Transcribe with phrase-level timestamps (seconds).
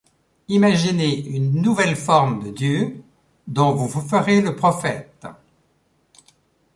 [0.47, 3.03] Imaginez une nouvelle forme de Dieu
[3.45, 5.27] dont vous vous ferez le prophète.